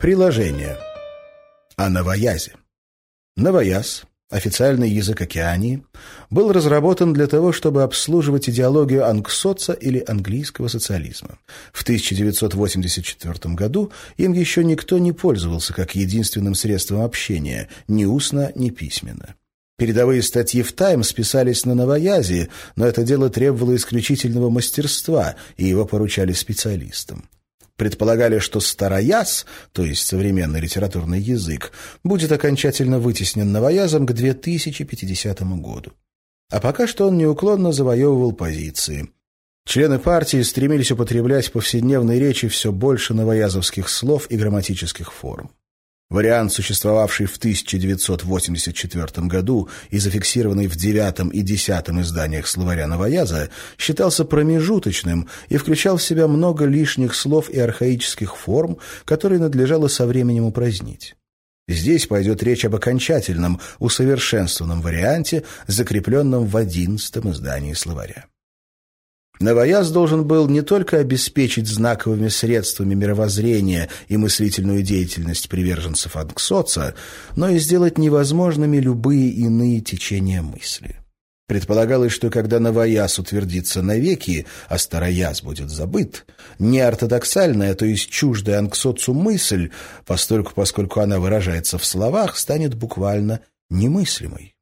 [0.00, 0.78] Приложение.
[1.76, 2.54] О новоязе.
[3.36, 5.84] Новояз, официальный язык Океании,
[6.30, 11.38] был разработан для того, чтобы обслуживать идеологию анксоца или английского социализма.
[11.74, 18.70] В 1984 году им еще никто не пользовался как единственным средством общения, ни устно, ни
[18.70, 19.34] письменно.
[19.76, 25.84] Передовые статьи в «Таймс» писались на новоязе, но это дело требовало исключительного мастерства, и его
[25.84, 27.28] поручали специалистам.
[27.80, 31.72] Предполагали, что старояз, то есть современный литературный язык,
[32.04, 35.94] будет окончательно вытеснен новоязом к 2050 году.
[36.50, 39.08] А пока что он неуклонно завоевывал позиции.
[39.64, 45.50] Члены партии стремились употреблять в повседневной речи все больше новоязовских слов и грамматических форм.
[46.10, 54.24] Вариант, существовавший в 1984 году и зафиксированный в девятом и десятом изданиях словаря Новояза, считался
[54.24, 60.46] промежуточным и включал в себя много лишних слов и архаических форм, которые надлежало со временем
[60.46, 61.14] упразднить.
[61.68, 68.26] Здесь пойдет речь об окончательном, усовершенствованном варианте, закрепленном в одиннадцатом издании словаря.
[69.40, 76.94] Новояз должен был не только обеспечить знаковыми средствами мировоззрения и мыслительную деятельность приверженцев Анксоца,
[77.36, 80.96] но и сделать невозможными любые иные течения мысли.
[81.46, 86.26] Предполагалось, что когда новояз утвердится навеки, а старояз будет забыт,
[86.58, 89.70] неортодоксальная, то есть чуждая анксоцу мысль,
[90.06, 94.54] постольку, поскольку она выражается в словах, станет буквально немыслимой.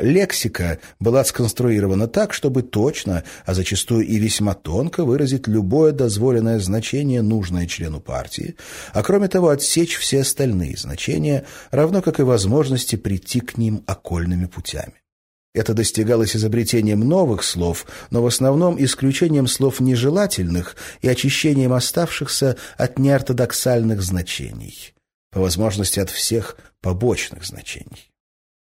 [0.00, 7.22] Лексика была сконструирована так, чтобы точно, а зачастую и весьма тонко выразить любое дозволенное значение,
[7.22, 8.56] нужное члену партии,
[8.92, 14.46] а кроме того отсечь все остальные значения, равно как и возможности прийти к ним окольными
[14.46, 14.94] путями.
[15.52, 23.00] Это достигалось изобретением новых слов, но в основном исключением слов нежелательных и очищением оставшихся от
[23.00, 24.94] неортодоксальных значений,
[25.32, 28.09] по возможности от всех побочных значений.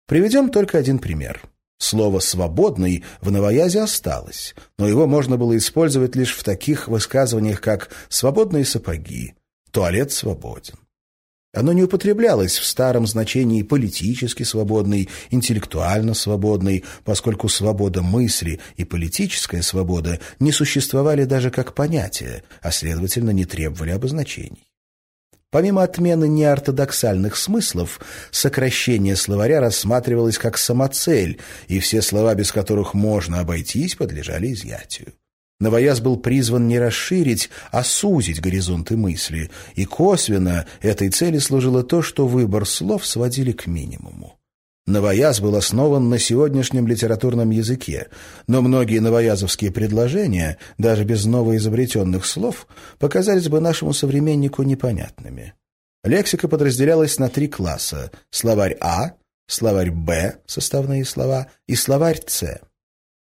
[0.06, 1.42] Приведем только один пример.
[1.78, 7.91] Слово «свободный» в новоязе осталось, но его можно было использовать лишь в таких высказываниях, как
[8.09, 9.34] «свободные сапоги»,
[9.70, 10.76] «туалет свободен».
[11.54, 19.62] Оно не употреблялось в старом значении политически свободный, интеллектуально свободный, поскольку свобода мысли и политическая
[19.62, 24.73] свобода не существовали даже как понятия, а, следовательно, не требовали обозначений.
[25.54, 28.00] Помимо отмены неортодоксальных смыслов,
[28.32, 31.38] сокращение словаря рассматривалось как самоцель,
[31.69, 35.12] и все слова, без которых можно обойтись, подлежали изъятию.
[35.60, 42.03] Новояз был призван не расширить, а сузить горизонты мысли, и косвенно этой цели служило то,
[42.03, 44.36] что выбор слов сводили к минимуму.
[44.87, 48.09] Новояз был основан на сегодняшнем литературном языке,
[48.47, 52.67] но многие новоязовские предложения, даже без новоизобретенных слов,
[52.99, 55.55] показались бы нашему современнику непонятными.
[56.03, 59.15] Лексика подразделялась на три класса– словарь А,
[59.47, 62.61] словарь Б– составные слова, и словарь С.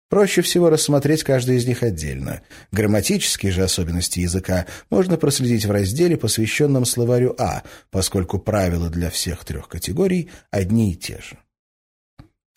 [0.09, 2.41] Проще всего рассмотреть каждый из них отдельно.
[2.71, 9.45] Грамматические же особенности языка можно проследить в разделе, посвященном словарю А, поскольку правила для всех
[9.45, 11.37] трех категорий одни и те же.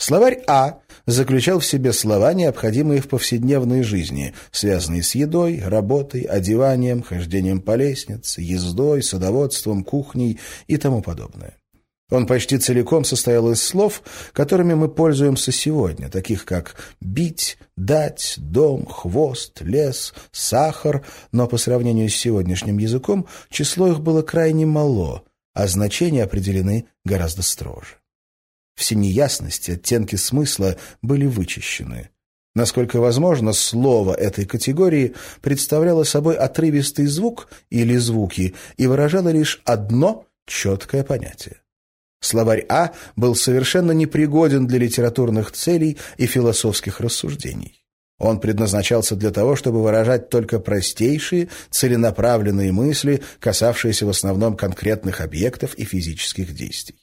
[0.02, 7.04] Словарь А заключал в себе слова, необходимые в повседневной жизни, связанные с едой, работой, одеванием,
[7.04, 11.56] хождением по лестнице, ездой, садоводством, кухней и тому подобное.
[12.10, 14.02] Он почти целиком состоял из слов,
[14.34, 22.10] которыми мы пользуемся сегодня, таких как «бить», «дать», «дом», «хвост», «лес», «сахар», но по сравнению
[22.10, 25.22] с сегодняшним языком число их было крайне мало,
[25.54, 28.01] а значения определены гораздо строже.
[28.76, 32.10] Все неясности, оттенки смысла были вычищены.
[32.54, 40.26] Насколько возможно, слово этой категории представляло собой отрывистый звук или звуки и выражало лишь одно
[40.46, 41.62] четкое понятие.
[42.20, 47.84] Словарь А был совершенно непригоден для литературных целей и философских рассуждений.
[48.20, 55.74] Он предназначался для того, чтобы выражать только простейшие, целенаправленные мысли, касавшиеся в основном конкретных объектов
[55.74, 57.00] и физических действий.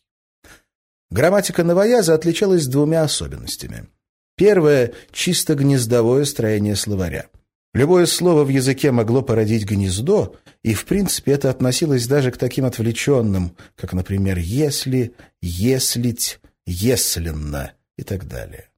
[1.11, 3.89] Грамматика новояза отличалась двумя особенностями.
[4.37, 7.27] Первое– чисто гнездовое строение словаря.
[7.75, 12.65] Любое слово в языке могло породить гнездо, и, в принципе, это относилось даже к таким
[12.65, 18.69] отвлеченным, как, например, «если», «еслить», «есленно» и так далее.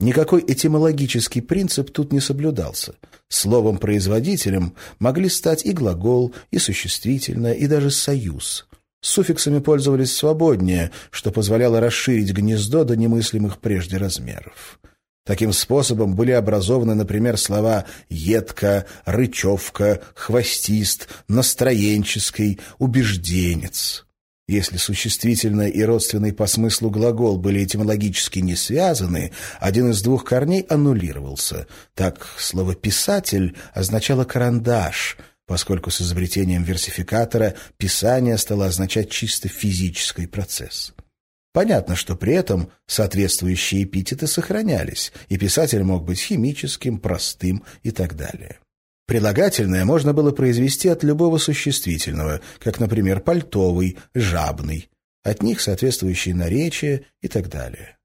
[0.00, 2.94] Никакой этимологический принцип тут не соблюдался.
[3.28, 8.66] Словом-производителем могли стать и глагол, и существительное, и даже союз.
[9.02, 14.78] Суффиксами пользовались свободнее, что позволяло расширить гнездо до немыслимых прежде размеров.
[15.26, 24.06] Таким способом были образованы, например, слова «едко», «рычевка», «хвостист», «настроенческий», «убежденец».
[24.48, 30.62] Если существительное и родственный по смыслу глагол были этимологически не связаны, один из двух корней
[30.68, 31.66] аннулировался.
[31.94, 35.16] Так слово «писатель» означало «карандаш»,
[35.46, 40.94] поскольку с изобретением версификатора писание стало означать чисто физический процесс.
[41.52, 48.16] Понятно, что при этом соответствующие эпитеты сохранялись, и писатель мог быть химическим, простым и так
[48.16, 48.58] далее.
[49.06, 54.88] Прилагательное можно было произвести от любого существительного, как, например, пальтовый, жабный,
[55.22, 57.98] от них соответствующие наречия и так далее.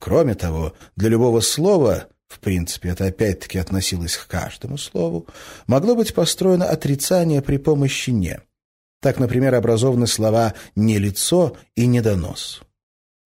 [0.00, 5.26] Кроме того, для любого слова, в принципе, это опять-таки относилось к каждому слову,
[5.66, 8.40] могло быть построено отрицание при помощи «не».
[9.02, 12.62] Так, например, образованы слова «не лицо» и «недонос».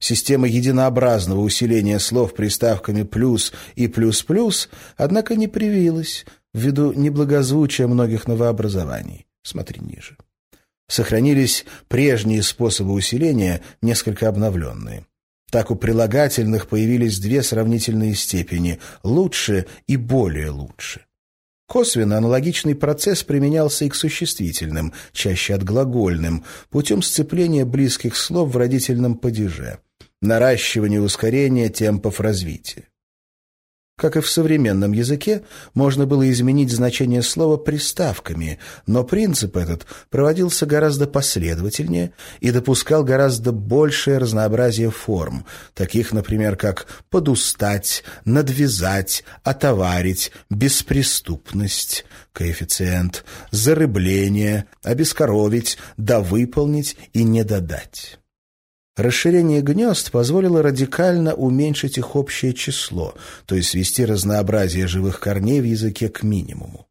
[0.01, 6.25] Система единообразного усиления слов приставками «плюс» и «плюс-плюс», однако, не привилась
[6.55, 9.27] ввиду неблагозвучия многих новообразований.
[9.43, 10.17] Смотри ниже.
[10.89, 15.07] Сохранились прежние способы усиления, несколько обновленные.
[15.55, 21.03] Так у прилагательных появились две сравнительные степени– лучше и более лучше.
[21.69, 28.57] Косвенно аналогичный процесс применялся и к существительным, чаще от глагольным, путем сцепления близких слов в
[28.57, 29.79] родительном падеже
[30.21, 32.89] наращивание ускорения темпов развития.
[33.97, 38.59] Как и в современном языке, можно было изменить значение слова приставками,
[38.89, 46.89] но принцип этот проводился гораздо последовательнее и допускал гораздо большее разнообразие форм, таких, например, как
[47.09, 58.19] «подустать», «надвязать», «отоварить», «беспреступность», коэффициент, «зарыбление», «обескоровить», «довыполнить» и «не додать».
[58.97, 63.15] Расширение гнезд позволило радикально уменьшить их общее число,
[63.45, 66.87] то есть свести разнообразие живых корней в языке к минимуму.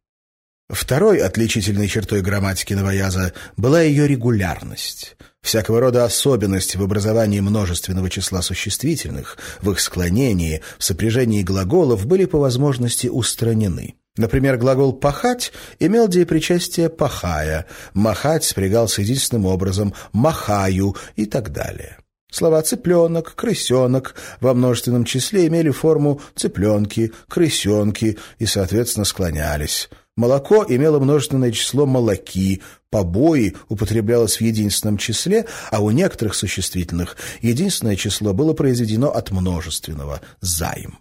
[0.69, 5.15] Второй отличительной чертой грамматики новояза была ее регулярность.
[5.41, 12.25] Всякого рода особенности в образовании множественного числа существительных, в их склонении, в сопряжении глаголов были
[12.25, 13.95] по возможности устранены.
[14.15, 17.65] Например, глагол «пахать» имел деепричастие «пахая»,
[17.95, 21.97] «махать» спрягался единственным образом «махаю» и так далее.
[22.31, 29.89] Слова «цыпленок», «крысенок» во множественном числе имели форму «цыпленки», «крысенки» и, соответственно, склонялись.
[30.15, 32.61] Молоко имело множественное число «молоки»,
[32.91, 40.21] побои употреблялось в единственном числе, а у некоторых существительных единственное число было произведено от множественного
[40.39, 40.99] «займ».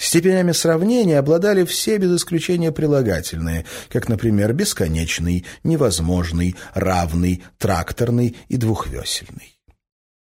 [0.00, 9.58] Степенями сравнения обладали все без исключения прилагательные, как, например, бесконечный, невозможный, равный, тракторный и двухвесельный.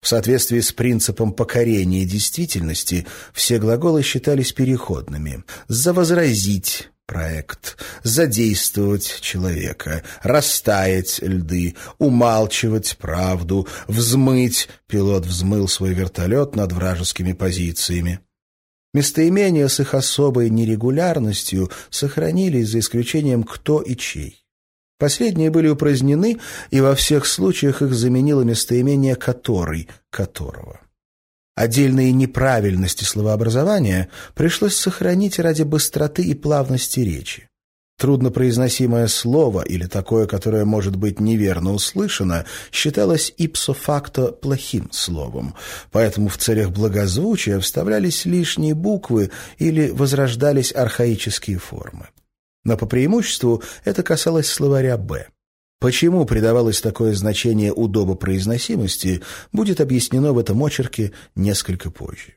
[0.01, 5.43] В соответствии с принципом покорения действительности все глаголы считались переходными.
[5.67, 17.33] «Завозразить»— проект, «задействовать»— человека, «растаять»— льды, «умалчивать»— правду, «взмыть»— пилот взмыл свой вертолет над вражескими
[17.33, 18.21] позициями.
[18.97, 24.43] Местоимения с их особой нерегулярностью сохранились за исключением «кто» и «чей».
[24.99, 26.39] Последние были упразднены,
[26.71, 30.81] и во всех случаях их заменило местоимение «который», «которого».
[31.55, 37.46] Отдельные неправильности словообразования пришлось сохранить ради быстроты и плавности речи.
[37.99, 45.55] Труднопроизносимое слово или такое, которое может быть неверно услышано, считалось ипсо-факто плохим словом,
[45.93, 52.09] поэтому в целях благозвучия вставлялись лишние буквы или возрождались архаические формы.
[52.65, 55.29] Но по преимуществу это касалось словаря «Б».
[55.79, 59.23] Почему придавалось такое значение удобопроизносимости,
[59.53, 62.35] будет объяснено в этом очерке несколько позже.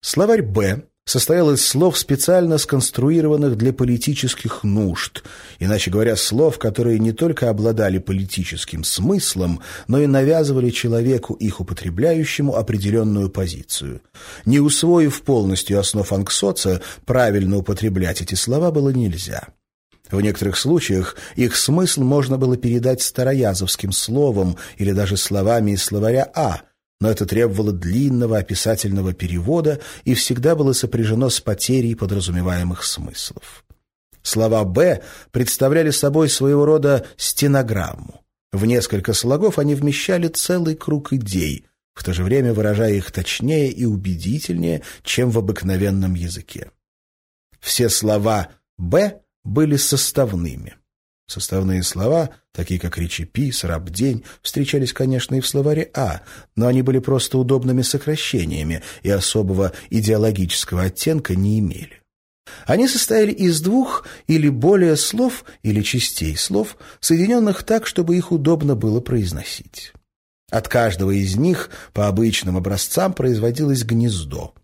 [0.00, 5.24] Словарь «Б» состоял из слов, специально сконструированных для политических нужд,
[5.58, 12.54] иначе говоря, слов, которые не только обладали политическим смыслом, но и навязывали человеку, их употребляющему,
[12.54, 14.02] определенную позицию.
[14.44, 19.48] Не усвоив полностью основ анксоца, правильно употреблять эти слова было нельзя.
[20.10, 26.30] В некоторых случаях их смысл можно было передать староязовским словом или даже словами из словаря
[26.34, 26.62] А,
[27.00, 33.64] но это требовало длинного описательного перевода и всегда было сопряжено с потерей подразумеваемых смыслов.
[34.22, 38.22] Слова «Б» представляли собой своего рода стенограмму.
[38.52, 43.70] В несколько слогов они вмещали целый круг идей, в то же время выражая их точнее
[43.70, 46.70] и убедительнее, чем в обыкновенном языке.
[47.60, 50.77] Все слова «Б» были составными.
[51.28, 56.22] Составные слова, такие как речепис, рабдень, встречались, конечно, и в словаре А,
[56.56, 62.00] но они были просто удобными сокращениями и особого идеологического оттенка не имели.
[62.64, 68.74] Они состояли из двух или более слов или частей слов, соединенных так, чтобы их удобно
[68.74, 69.92] было произносить.
[70.50, 74.54] От каждого из них по обычным образцам производилось гнездо.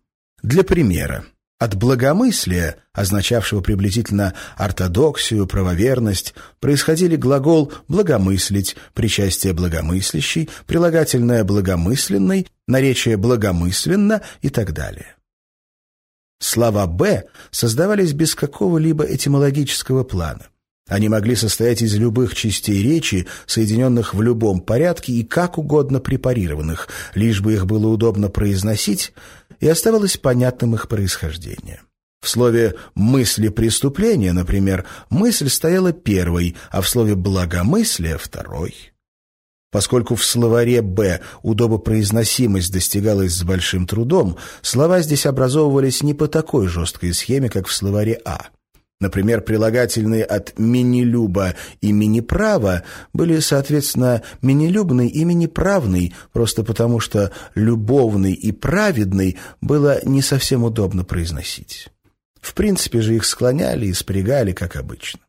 [0.43, 1.27] Для примера,
[1.65, 14.21] от благомыслия, означавшего приблизительно ортодоксию, правоверность, происходили глагол «благомыслить», причастие «благомыслящий», прилагательное «благомысленный», наречие «благомысленно»
[14.43, 15.17] и так далее.
[16.39, 20.49] Слова «б» создавались без какого-либо этимологического плана.
[20.87, 26.89] Они могли состоять из любых частей речи, соединенных в любом порядке и как угодно препарированных,
[27.15, 29.15] лишь бы их было удобно произносить,
[29.65, 31.81] и оставалось понятным их происхождение.
[32.21, 38.75] В слове «мысли преступления», например, мысль стояла первой, а в слове «благомыслие»— второй.
[39.71, 46.69] Поскольку в словаре «Б» удобопроизносимость достигалась с большим трудом, слова здесь образовывались не по такой
[46.69, 48.49] жесткой схеме, как в словаре «А».
[49.01, 58.33] Например, прилагательные от «минилюба» и «миниправа» были, соответственно, «минилюбный» и «миниправный», просто потому что «любовный»
[58.33, 61.89] и «праведный» было не совсем удобно произносить.
[62.41, 65.21] В принципе же их склоняли и спрягали, как обычно.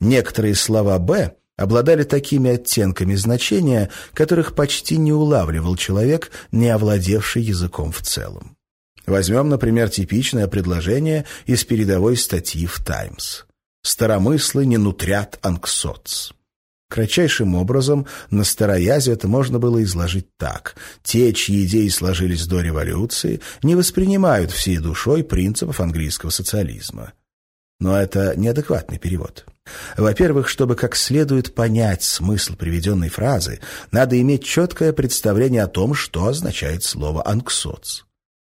[0.00, 7.90] Некоторые слова «б» обладали такими оттенками значения, которых почти не улавливал человек, не овладевший языком
[7.90, 8.56] в целом.
[9.06, 13.42] Возьмем, например, типичное предложение из передовой статьи в «Таймс».
[13.82, 16.32] «Старомыслы не нутрят анксоц».
[16.88, 20.76] Кратчайшим образом на староязе это можно было изложить так.
[21.02, 27.12] Те, чьи идеи сложились до революции, не воспринимают всей душой принципов английского социализма.
[27.80, 29.44] Но это неадекватный перевод.
[29.96, 36.28] Во-первых, чтобы как следует понять смысл приведенной фразы, надо иметь четкое представление о том, что
[36.28, 38.04] означает слово «анксоц».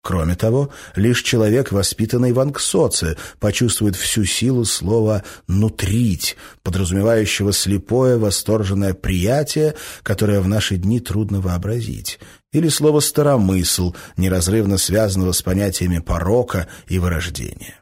[0.07, 8.95] Кроме того, лишь человек, воспитанный в анксоце, почувствует всю силу слова «нутрить», подразумевающего слепое восторженное
[8.95, 12.21] приятие, которое в наши дни трудно вообразить,
[12.53, 17.75] или слово «старомысл», неразрывно связанного с понятиями порока и вырождения.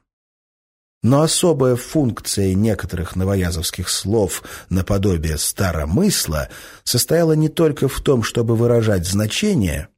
[1.03, 6.49] Но особая функция некоторых новоязовских слов наподобие «старомысла»
[6.85, 9.89] состояла не только в том, чтобы выражать значение–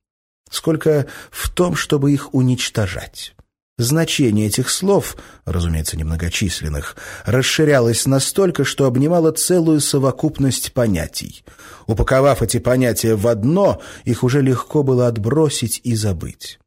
[0.51, 3.37] сколько в том, чтобы их уничтожать.
[3.79, 11.45] Значение этих слов, разумеется, немногочисленных, расширялось настолько, что обнимало целую совокупность понятий.
[11.87, 16.59] Упаковав эти понятия в одно, их уже легко было отбросить и забыть.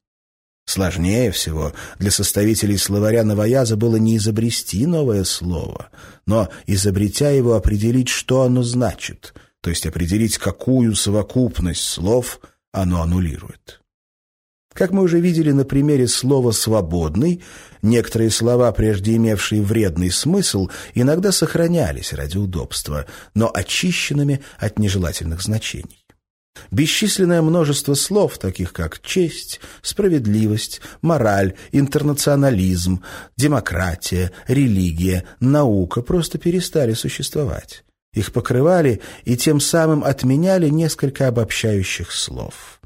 [0.67, 5.89] Сложнее всего для составителей словаря новояза было не изобрести новое слово,
[6.27, 12.39] но, изобретя его, определить, что оно значит, то есть определить, какую совокупность слов–
[12.71, 13.81] оно аннулирует.
[14.73, 17.43] Как мы уже видели на примере слова «свободный»,
[17.81, 26.05] некоторые слова, прежде имевшие вредный смысл, иногда сохранялись ради удобства, но очищенными от нежелательных значений.
[26.71, 33.03] Бесчисленное множество слов, таких как честь, справедливость, мораль, интернационализм,
[33.37, 37.83] демократия, религия, наука, просто перестали существовать.
[38.13, 42.79] Их покрывали и тем самым отменяли несколько обобщающих слов.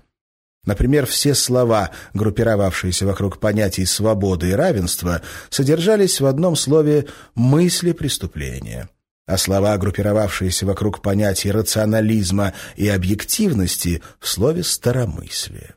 [0.65, 8.89] Например, все слова, группировавшиеся вокруг понятий свободы и равенства, содержались в одном слове «мысли преступления»,
[9.25, 15.75] а слова, группировавшиеся вокруг понятий рационализма и объективности, в слове «старомыслие».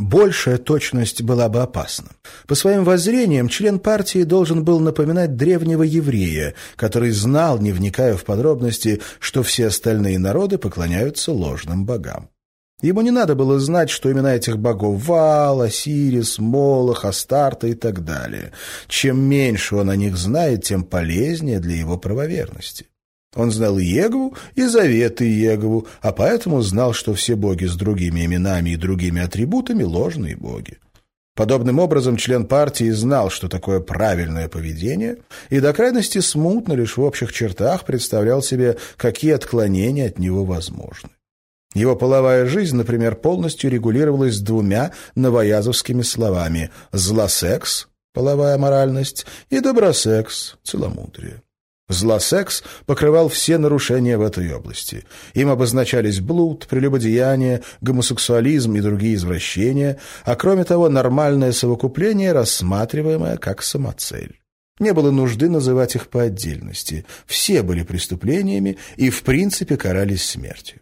[0.00, 2.08] Большая точность была бы опасна.
[2.46, 8.24] По своим воззрениям, член партии должен был напоминать древнего еврея, который знал, не вникая в
[8.24, 12.30] подробности, что все остальные народы поклоняются ложным богам.
[12.80, 18.02] Ему не надо было знать, что имена этих богов— Вал, Осирис, Молох, Астарта и так
[18.02, 18.52] далее.
[18.88, 22.86] Чем меньше он о них знает, тем полезнее для его правоверности.
[23.36, 28.70] Он знал Иегову и заветы Иегову, а поэтому знал, что все боги с другими именами
[28.70, 30.78] и другими атрибутами— ложные боги.
[31.36, 35.18] Подобным образом член партии знал, что такое правильное поведение,
[35.48, 41.10] и до крайности смутно лишь в общих чертах представлял себе, какие отклонения от него возможны.
[41.72, 51.42] Его половая жизнь, например, полностью регулировалась двумя новоязовскими словами «злосекс»— половая моральность и «добросекс»— целомудрие.
[51.92, 55.04] Злосекс покрывал все нарушения в этой области.
[55.34, 63.62] Им обозначались блуд, прелюбодеяние, гомосексуализм и другие извращения, а кроме того нормальное совокупление, рассматриваемое как
[63.62, 64.40] самоцель.
[64.78, 67.04] Не было нужды называть их по отдельности.
[67.26, 70.80] Все были преступлениями и в принципе карались смертью.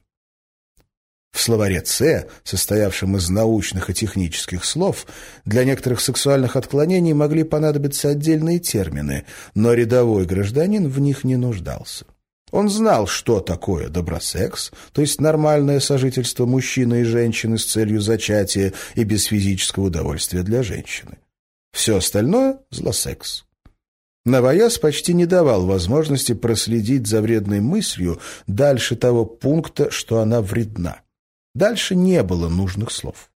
[1.32, 5.06] В словаре «Ц», состоявшем из научных и технических слов,
[5.44, 12.06] для некоторых сексуальных отклонений могли понадобиться отдельные термины, но рядовой гражданин в них не нуждался.
[12.50, 18.72] Он знал, что такое добросекс, то есть нормальное сожительство мужчины и женщины с целью зачатия
[18.94, 21.18] и без физического удовольствия для женщины.
[21.72, 23.44] Все остальное– злосекс.
[24.24, 31.02] Новояз почти не давал возможности проследить за вредной мыслью дальше того пункта, что она вредна.
[31.58, 33.32] Дальше не было нужных слов.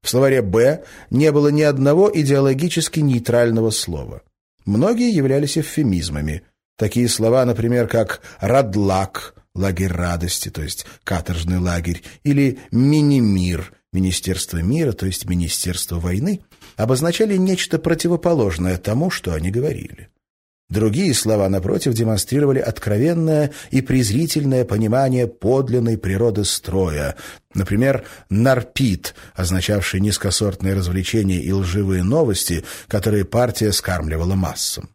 [0.00, 4.22] В словаре «Б» не было ни одного идеологически нейтрального слова.
[4.64, 6.42] Многие являлись эвфемизмами.
[6.78, 14.92] Такие слова, например, как «радлак»— лагерь радости, то есть каторжный лагерь, или «мини-мир»— Министерство мира,
[14.92, 16.42] то есть Министерство войны,
[16.76, 20.10] обозначали нечто противоположное тому, что они говорили.
[20.68, 27.16] Другие слова, напротив, демонстрировали откровенное и презрительное понимание подлинной природы строя.
[27.54, 34.90] Например, «нарпит», означавший низкосортные развлечения и лживые новости, которые партия скармливала массам.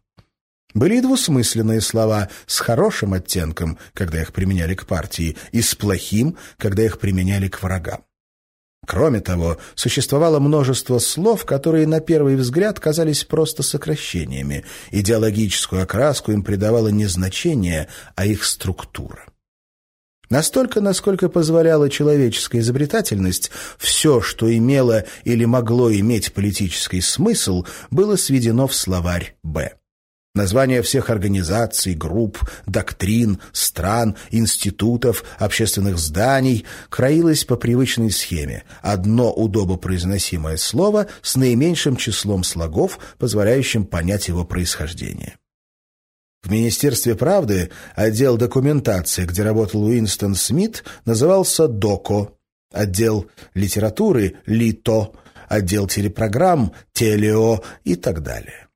[0.74, 6.36] Были и двусмысленные слова с хорошим оттенком, когда их применяли к партии, и с плохим,
[6.58, 8.04] когда их применяли к врагам.
[8.86, 14.64] Кроме того, существовало множество слов, которые на первый взгляд казались просто сокращениями.
[14.90, 19.24] Идеологическую окраску им придавало не значение, а их структура.
[20.30, 28.66] Настолько, насколько позволяла человеческая изобретательность, все, что имело или могло иметь политический смысл, было сведено
[28.66, 29.74] в словарь «Б».
[30.34, 38.64] Названия всех организаций, групп, доктрин, стран, институтов, общественных зданий краилось по привычной схеме.
[38.80, 45.36] Одно удобопроизносимое слово с наименьшим числом слогов, позволяющим понять его происхождение.
[46.42, 52.32] В Министерстве правды отдел документации, где работал Уинстон Смит, назывался «ДОКО»,
[52.72, 55.14] отдел литературы «ЛИТО»,
[55.48, 58.68] отдел телепрограмм «ТЕЛЕО» и так далее.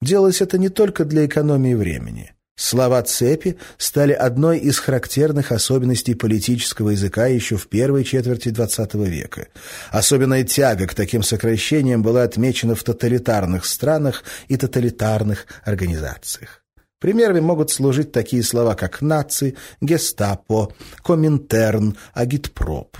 [0.00, 2.32] Делалось это не только для экономии времени.
[2.58, 9.46] Слова цепи стали одной из характерных особенностей политического языка еще в первой четверти XX века.
[9.90, 16.64] Особенная тяга к таким сокращениям была отмечена в тоталитарных странах и тоталитарных организациях.
[16.98, 22.96] Примерами могут служить такие слова, как «наци», «гестапо», «коминтерн», «агитпроп».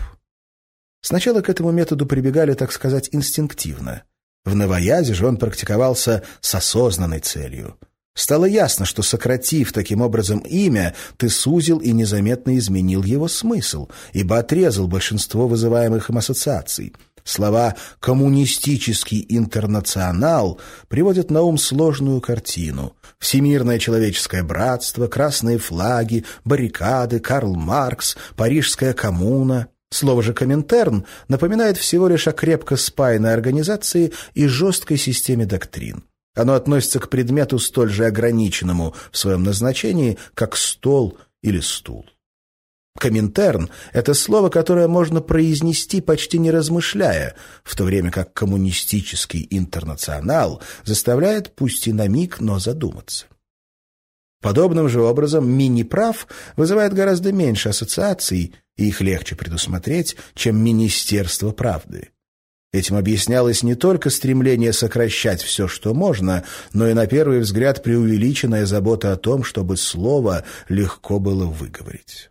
[1.00, 4.04] Сначала к этому методу прибегали, так сказать, инстинктивно.
[4.44, 7.76] В новоязе же он практиковался с осознанной целью.
[8.18, 14.38] Стало ясно, что, сократив таким образом имя, ты сузил и незаметно изменил его смысл, ибо
[14.38, 16.94] отрезал большинство вызываемых им ассоциаций.
[17.22, 22.96] Слова «коммунистический интернационал» приводят на ум сложную картину.
[23.20, 32.08] Всемирное человеческое братство, красные флаги, баррикады, Карл Маркс, Парижская коммуна— Слово же «коминтерн» напоминает всего
[32.08, 36.04] лишь о крепко спаянной организации и жесткой системе доктрин.
[36.34, 42.06] Оно относится к предмету столь же ограниченному в своем назначении, как стол или стул.
[42.98, 50.62] Коминтерн— это слово, которое можно произнести почти не размышляя, в то время как коммунистический интернационал
[50.84, 53.26] заставляет, пусть и на миг, но задуматься.
[54.40, 58.54] Подобным же образом мини-прав вызывает гораздо меньше ассоциаций,
[58.86, 62.10] их легче предусмотреть, чем Министерство правды.
[62.72, 68.66] Этим объяснялось не только стремление сокращать все, что можно, но и на первый взгляд преувеличенная
[68.66, 72.30] забота о том, чтобы слово легко было выговорить.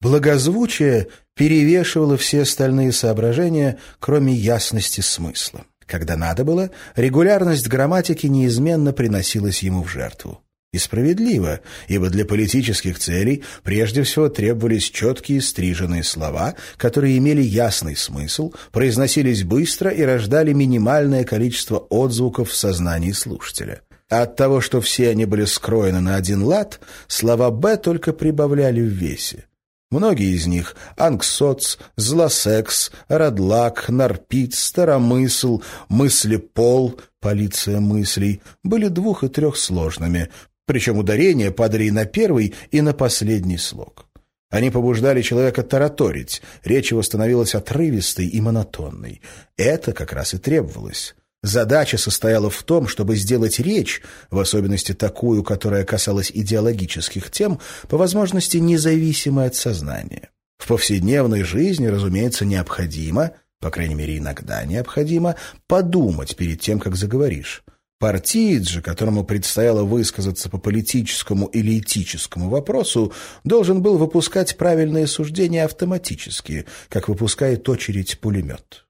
[0.00, 5.64] Благозвучие перевешивало все остальные соображения, кроме ясности смысла.
[5.86, 10.42] Когда надо было, регулярность грамматики неизменно приносилась ему в жертву.
[10.70, 17.96] И справедливо, ибо для политических целей прежде всего требовались четкие стриженные слова, которые имели ясный
[17.96, 23.80] смысл, произносились быстро и рождали минимальное количество отзвуков в сознании слушателя.
[24.10, 28.88] От того, что все они были скроены на один лад, слова «Б» только прибавляли в
[28.88, 29.46] весе.
[29.90, 40.28] Многие из них— анксоц, злосекс, радлак, нарпит, старомысл, мыслепол, полиция мыслей— были двух- и трехсложными,
[40.68, 44.06] причем ударения падали и на первый, и на последний слог.
[44.50, 49.22] Они побуждали человека тараторить, речь его становилась отрывистой и монотонной.
[49.56, 51.16] Это как раз и требовалось.
[51.42, 57.96] Задача состояла в том, чтобы сделать речь, в особенности такую, которая касалась идеологических тем, по
[57.96, 60.28] возможности независимой от сознания.
[60.58, 67.64] В повседневной жизни, разумеется, необходимо, по крайней мере иногда необходимо, подумать перед тем, как заговоришь.
[67.98, 75.64] Партиец же, которому предстояло высказаться по политическому или этическому вопросу, должен был выпускать правильные суждения
[75.64, 78.86] автоматически, как выпускает очередь пулемет.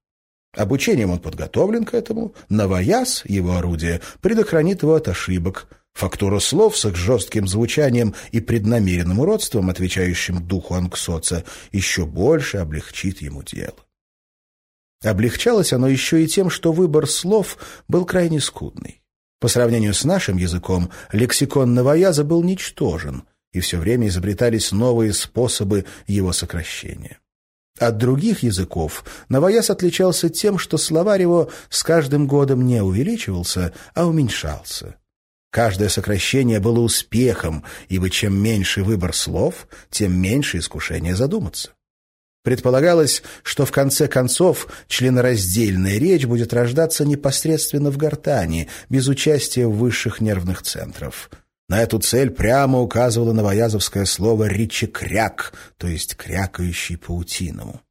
[0.54, 6.84] Обучением он подготовлен к этому, новояз, его орудие, предохранит его от ошибок, фактура слов с
[6.84, 13.76] их жестким звучанием и преднамеренным уродством, отвечающим духу анксоца, еще больше облегчит ему дело.
[15.02, 18.97] Облегчалось оно еще и тем, что выбор слов был крайне скудный.
[19.40, 25.84] По сравнению с нашим языком, лексикон новояза был ничтожен, и все время изобретались новые способы
[26.06, 27.18] его сокращения.
[27.78, 34.06] От других языков новояз отличался тем, что словарь его с каждым годом не увеличивался, а
[34.06, 34.96] уменьшался.
[35.50, 41.70] Каждое сокращение было успехом, ибо чем меньше выбор слов, тем меньше искушение задуматься.
[42.48, 50.22] Предполагалось, что в конце концов членораздельная речь будет рождаться непосредственно в гортани, без участия высших
[50.22, 51.28] нервных центров.
[51.68, 57.82] На эту цель прямо указывало новоязовское слово «речекряк», то есть «крякающий паутиному».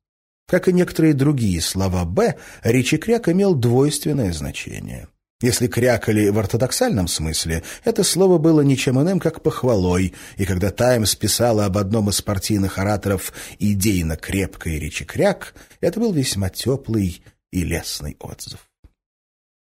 [0.47, 5.07] Как и некоторые другие слова «б», речекряк имел двойственное значение–
[5.41, 11.15] если крякали в ортодоксальном смысле, это слово было ничем иным, как похвалой, и когда «Таймс»
[11.15, 17.21] писала об одном из партийных ораторов идейно крепкой речи кряк, это был весьма теплый
[17.51, 18.67] и лестный отзыв.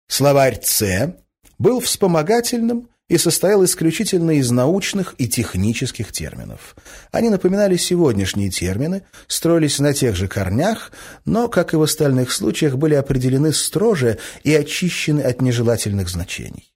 [0.08, 1.16] Словарь «Ц»
[1.58, 6.76] был вспомогательным и состоял исключительно из научных и технических терминов.
[7.10, 10.92] Они напоминали сегодняшние термины, строились на тех же корнях,
[11.24, 16.72] но, как и в остальных случаях, были определены строже и очищены от нежелательных значений.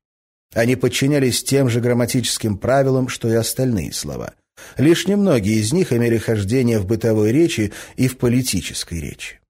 [0.54, 4.34] Они подчинялись тем же грамматическим правилам, что и остальные слова.
[4.76, 9.41] Лишь немногие из них имели хождение в бытовой речи и в политической речи.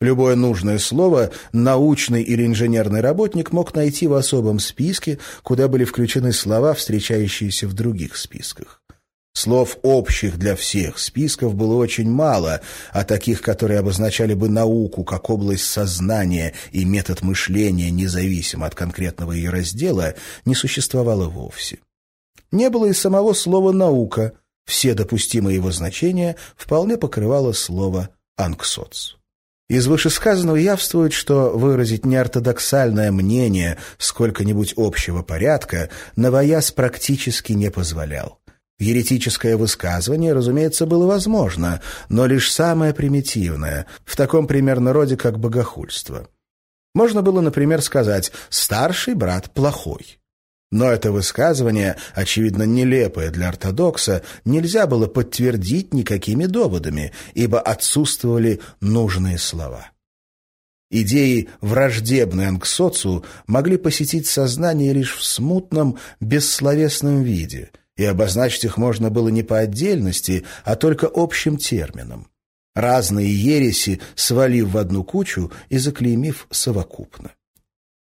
[0.00, 6.32] Любое нужное слово научный или инженерный работник мог найти в особом списке, куда были включены
[6.32, 8.80] слова, встречающиеся в других списках.
[9.34, 15.28] Слов общих для всех списков было очень мало, а таких, которые обозначали бы науку как
[15.28, 20.14] область сознания и метод мышления, независимо от конкретного ее раздела,
[20.46, 21.78] не существовало вовсе.
[22.50, 24.32] Не было и самого слова «наука»,
[24.66, 29.19] все допустимые его значения вполне покрывало слово «анксоц».
[29.70, 38.40] Из вышесказанного явствует, что выразить неортодоксальное мнение сколько-нибудь общего порядка новояз практически не позволял.
[38.80, 46.26] Еретическое высказывание, разумеется, было возможно, но лишь самое примитивное, в таком примерно роде, как богохульство.
[46.92, 50.19] Можно было, например, сказать «старший брат плохой».
[50.70, 59.38] Но это высказывание, очевидно нелепое для ортодокса, нельзя было подтвердить никакими доводами, ибо отсутствовали нужные
[59.38, 59.90] слова.
[60.92, 69.10] Идеи, враждебные анксоцу, могли посетить сознание лишь в смутном, бессловесном виде, и обозначить их можно
[69.10, 72.28] было не по отдельности, а только общим термином.
[72.74, 77.32] Разные ереси свалив в одну кучу и заклеймив совокупно.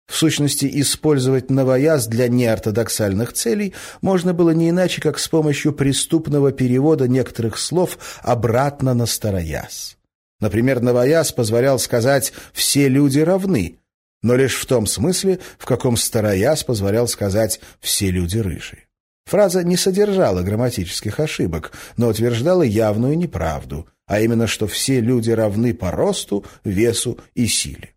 [0.08, 6.52] В сущности, использовать новояз для неортодоксальных целей можно было не иначе, как с помощью преступного
[6.52, 9.98] перевода некоторых слов обратно на старояз.
[10.39, 13.80] Например, новояз позволял сказать «все люди равны»,
[14.24, 18.88] но лишь в том смысле, в каком старояз позволял сказать «все люди рыжие».
[19.26, 25.74] Фраза не содержала грамматических ошибок, но утверждала явную неправду, а именно, что все люди равны
[25.74, 27.96] по росту, весу и силе.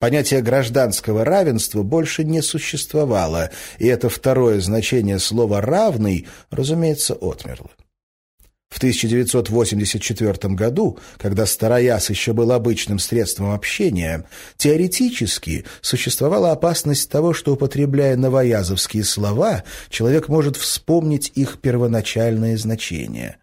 [0.00, 7.68] Понятие гражданского равенства больше не существовало, и это второе значение слова «равный», разумеется, отмерло.
[8.70, 14.24] В 1984 году, когда старояз еще был обычным средством общения,
[14.56, 23.36] теоретически существовала опасность того, что, употребляя новоязовские слова, человек может вспомнить их первоначальное значение.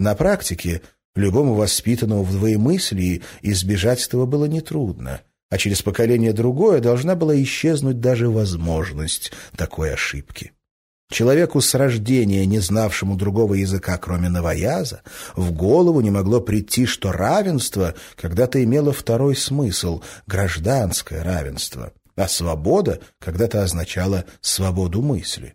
[0.00, 0.82] На практике
[1.14, 5.20] любому воспитанному в двоемыслии избежать этого было нетрудно–
[5.52, 10.52] а через поколение другое должна была исчезнуть даже возможность такой ошибки.
[11.10, 15.02] Человеку с рождения, не знавшему другого языка, кроме новояза,
[15.36, 23.00] в голову не могло прийти, что равенство когда-то имело второй смысл— гражданское равенство, а свобода
[23.18, 25.54] когда-то означала свободу мысли.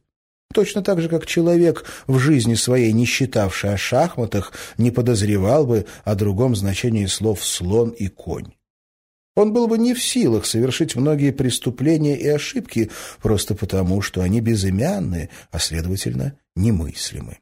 [0.54, 5.88] Точно так же, как человек, в жизни своей не считавший о шахматах, не подозревал бы
[6.06, 8.52] о другом значении слов «слон» и «конь».
[9.38, 12.90] Он был бы не в силах совершить многие преступления и ошибки
[13.22, 17.38] просто потому, что они безымянны, а, следовательно, немыслимы.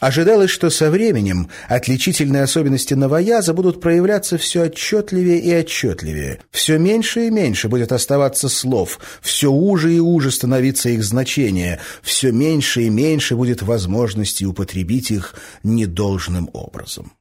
[0.00, 6.40] Ожидалось, что со временем отличительные особенности новояза будут проявляться все отчетливее и отчетливее.
[6.50, 12.32] Все меньше и меньше будет оставаться слов, все уже и уже становиться их значение, все
[12.32, 17.12] меньше и меньше будет возможности употребить их недолжным образом.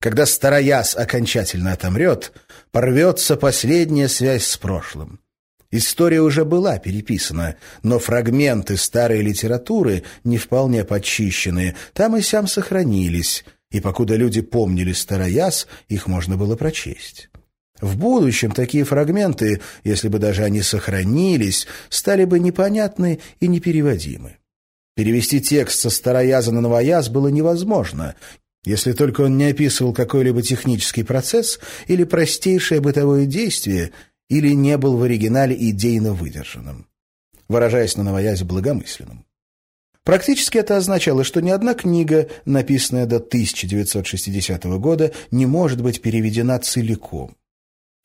[0.00, 2.32] Когда старояз окончательно отомрет,
[2.70, 5.20] порвется последняя связь с прошлым.
[5.70, 13.44] История уже была переписана, но фрагменты старой литературы, не вполне подчищенные, там и сям сохранились,
[13.70, 17.28] и покуда люди помнили старояз, их можно было прочесть.
[17.80, 24.38] В будущем такие фрагменты, если бы даже они сохранились, стали бы непонятны и непереводимы.
[24.96, 28.16] Перевести текст со старояза на новояз было невозможно,
[28.64, 33.92] если только он не описывал какой-либо технический процесс или простейшее бытовое действие,
[34.28, 36.86] или не был в оригинале идейно выдержанным,
[37.48, 39.24] выражаясь на новоязе благомысленным.
[40.04, 46.58] Практически это означало, что ни одна книга, написанная до 1960 года, не может быть переведена
[46.58, 47.36] целиком.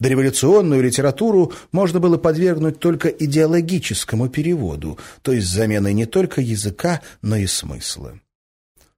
[0.02, 7.38] Дореволюционную литературу можно было подвергнуть только идеологическому переводу, то есть заменой не только языка, но
[7.38, 8.20] и смысла.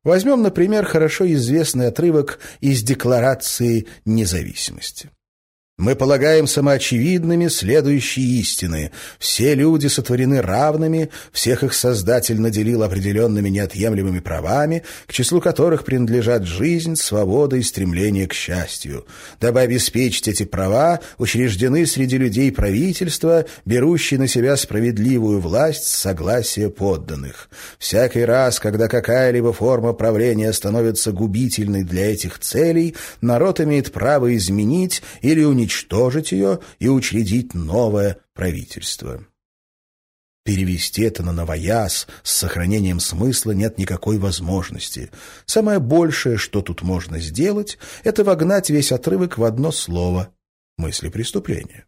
[0.06, 5.10] Возьмем, например, хорошо известный отрывок из Декларации независимости.
[5.78, 8.92] Мы полагаем самоочевидными следующие истины.
[9.20, 16.44] Все люди сотворены равными, всех их Создатель наделил определенными неотъемлемыми правами, к числу которых принадлежат
[16.46, 19.06] жизнь, свобода и стремление к счастью.
[19.42, 26.70] Дабы обеспечить эти права, учреждены среди людей правительства, берущие на себя справедливую власть с согласия
[26.70, 27.50] подданных.
[27.80, 35.04] Всякий раз, когда какая-либо форма правления становится губительной для этих целей, народ имеет право изменить
[35.22, 39.26] или уничтожить уничтожить ее и учредить новое правительство.
[40.44, 45.10] Перевести это на новояз с сохранением смысла нет никакой возможности.
[45.48, 50.30] Самое большее, что тут можно сделать, это вогнать весь отрывок в одно слово–
[50.78, 51.86] мысли преступления.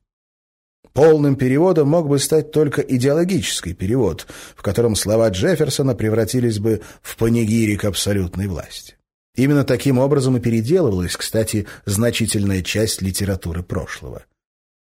[0.94, 7.16] Полным переводом мог бы стать только идеологический перевод, в котором слова Джефферсона превратились бы в
[7.18, 8.97] панигирик абсолютной власти.
[9.38, 14.26] Именно таким образом и переделывалась, кстати, значительная часть литературы прошлого.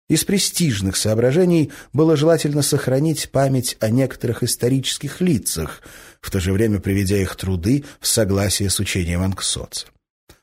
[0.08, 5.82] Из престижных соображений было желательно сохранить память о некоторых исторических лицах,
[6.20, 9.88] в то же время приведя их труды в согласие с учением Анксоца.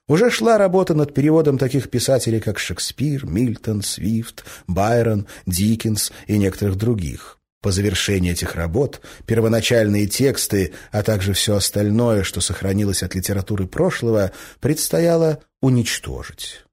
[0.08, 6.76] Уже шла работа над переводом таких писателей, как Шекспир, Мильтон, Свифт, Байрон, Диккенс и некоторых
[6.76, 7.41] других.
[7.62, 14.32] По завершении этих работ первоначальные тексты, а также все остальное, что сохранилось от литературы прошлого,
[14.60, 16.66] предстояло уничтожить.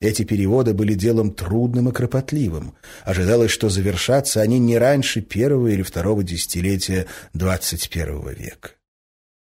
[0.00, 2.74] Эти переводы были делом трудным и кропотливым.
[3.04, 8.70] Ожидалось, что завершатся они не раньше первого или второго десятилетия XXI века.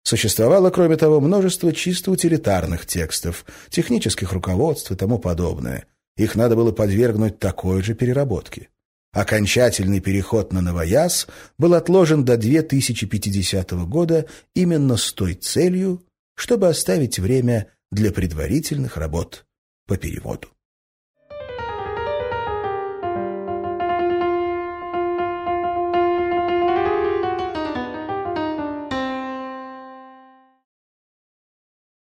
[0.05, 5.87] Существовало, кроме того, множество чисто утилитарных текстов, технических руководств и тому подобное.
[6.17, 8.69] Их надо было подвергнуть такой же переработке.
[9.17, 11.27] Окончательный переход на новояз
[11.57, 19.47] был отложен до 2050 года именно с той целью, чтобы оставить время для предварительных работ
[19.87, 20.49] по переводу.